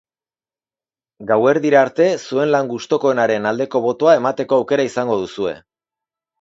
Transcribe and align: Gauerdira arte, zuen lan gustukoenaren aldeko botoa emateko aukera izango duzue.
Gauerdira 1.31 1.79
arte, 1.87 2.07
zuen 2.31 2.51
lan 2.57 2.73
gustukoenaren 2.73 3.47
aldeko 3.53 3.85
botoa 3.87 4.19
emateko 4.23 4.61
aukera 4.61 4.91
izango 4.93 5.23
duzue. 5.25 5.57